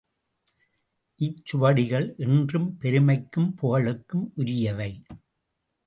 [1.19, 4.91] இச்சுவடிகள் என்றும் பெருமைக்கும் புகழுக்கும் உரியவை.